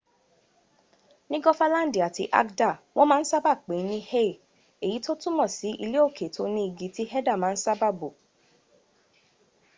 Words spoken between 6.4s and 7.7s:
o ni igi ti heda ma n